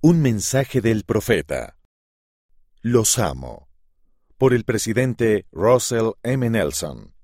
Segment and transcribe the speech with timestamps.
[0.00, 1.76] Un mensaje del profeta.
[2.82, 3.68] Los amo.
[4.36, 6.48] Por el presidente Russell M.
[6.48, 7.16] Nelson.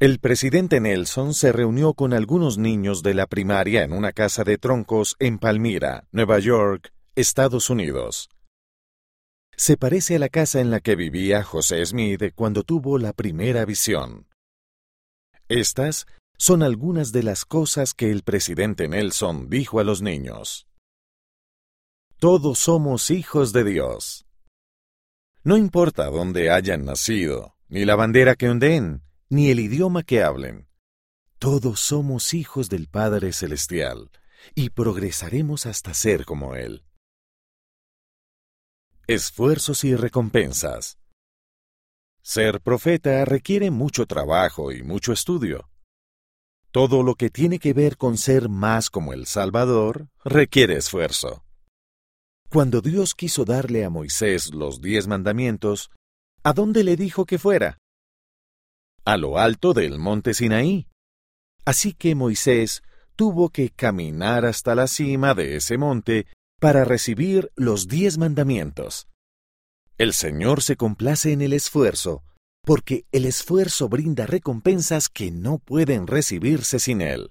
[0.00, 4.58] El presidente Nelson se reunió con algunos niños de la primaria en una casa de
[4.58, 8.28] troncos en Palmira, Nueva York, Estados Unidos.
[9.56, 13.64] Se parece a la casa en la que vivía José Smith cuando tuvo la primera
[13.64, 14.26] visión.
[15.48, 16.08] Estas
[16.38, 20.66] son algunas de las cosas que el presidente Nelson dijo a los niños.
[22.18, 24.24] Todos somos hijos de Dios.
[25.44, 30.66] No importa dónde hayan nacido, ni la bandera que ondeen, ni el idioma que hablen.
[31.38, 34.10] Todos somos hijos del Padre Celestial,
[34.54, 36.86] y progresaremos hasta ser como Él.
[39.06, 40.98] Esfuerzos y recompensas.
[42.22, 45.68] Ser profeta requiere mucho trabajo y mucho estudio.
[46.70, 51.45] Todo lo que tiene que ver con ser más como el Salvador requiere esfuerzo.
[52.48, 55.90] Cuando Dios quiso darle a Moisés los diez mandamientos,
[56.42, 57.78] ¿a dónde le dijo que fuera?
[59.04, 60.86] A lo alto del monte Sinaí.
[61.64, 62.82] Así que Moisés
[63.16, 66.26] tuvo que caminar hasta la cima de ese monte
[66.60, 69.08] para recibir los diez mandamientos.
[69.98, 72.22] El Señor se complace en el esfuerzo
[72.66, 77.30] porque el esfuerzo brinda recompensas que no pueden recibirse sin él.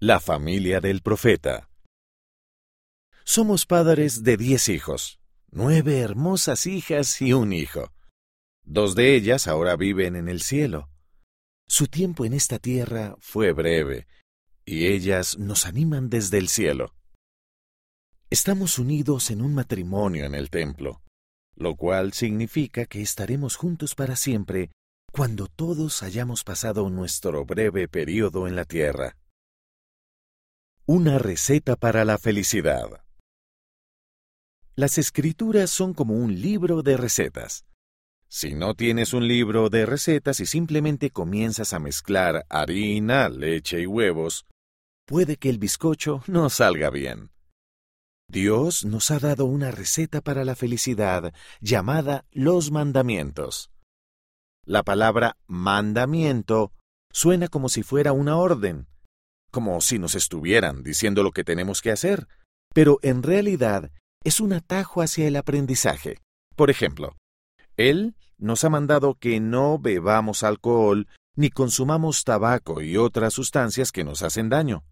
[0.00, 1.68] La familia del profeta.
[3.24, 5.18] Somos padres de diez hijos,
[5.50, 7.92] nueve hermosas hijas y un hijo.
[8.64, 10.88] Dos de ellas ahora viven en el cielo.
[11.66, 14.06] Su tiempo en esta tierra fue breve,
[14.64, 16.94] y ellas nos animan desde el cielo.
[18.30, 21.04] Estamos unidos en un matrimonio en el templo
[21.56, 24.70] lo cual significa que estaremos juntos para siempre
[25.12, 29.16] cuando todos hayamos pasado nuestro breve periodo en la tierra.
[30.86, 33.03] Una receta para la felicidad.
[34.76, 37.64] Las escrituras son como un libro de recetas.
[38.28, 43.86] Si no tienes un libro de recetas y simplemente comienzas a mezclar harina, leche y
[43.86, 44.46] huevos,
[45.06, 47.30] puede que el bizcocho no salga bien.
[48.28, 53.70] Dios nos ha dado una receta para la felicidad llamada los mandamientos.
[54.64, 56.72] La palabra mandamiento
[57.12, 58.88] suena como si fuera una orden,
[59.52, 62.26] como si nos estuvieran diciendo lo que tenemos que hacer,
[62.72, 63.92] pero en realidad
[64.24, 66.18] es un atajo hacia el aprendizaje.
[66.56, 67.16] Por ejemplo,
[67.76, 74.04] Él nos ha mandado que no bebamos alcohol ni consumamos tabaco y otras sustancias que
[74.04, 74.84] nos hacen daño.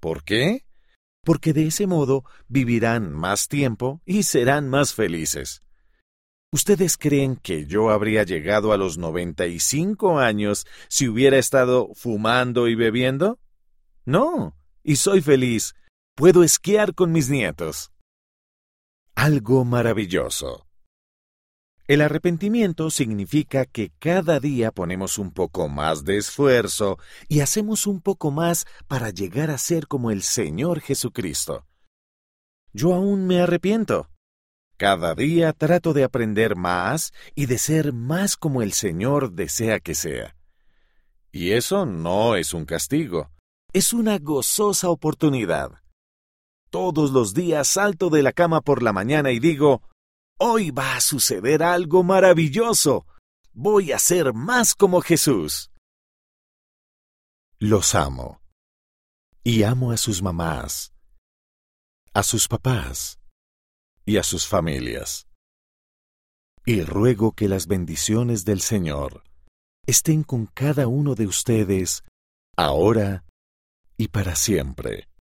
[0.00, 0.64] ¿Por qué?
[1.24, 5.62] porque de ese modo vivirán más tiempo y serán más felices.
[6.52, 12.74] ¿Ustedes creen que yo habría llegado a los 95 años si hubiera estado fumando y
[12.74, 13.38] bebiendo?
[14.04, 15.74] No, y soy feliz.
[16.14, 17.90] Puedo esquiar con mis nietos.
[19.14, 20.66] Algo maravilloso.
[21.86, 28.00] El arrepentimiento significa que cada día ponemos un poco más de esfuerzo y hacemos un
[28.00, 31.66] poco más para llegar a ser como el Señor Jesucristo.
[32.72, 34.08] Yo aún me arrepiento.
[34.78, 39.94] Cada día trato de aprender más y de ser más como el Señor desea que
[39.94, 40.34] sea.
[41.30, 43.30] Y eso no es un castigo,
[43.72, 45.81] es una gozosa oportunidad.
[46.72, 49.82] Todos los días salto de la cama por la mañana y digo,
[50.40, 53.06] Hoy va a suceder algo maravilloso.
[53.52, 55.70] Voy a ser más como Jesús.
[57.58, 58.40] Los amo.
[59.44, 60.94] Y amo a sus mamás,
[62.14, 63.20] a sus papás
[64.06, 65.28] y a sus familias.
[66.64, 69.24] Y ruego que las bendiciones del Señor
[69.86, 72.02] estén con cada uno de ustedes,
[72.56, 73.26] ahora
[73.98, 75.06] y para siempre.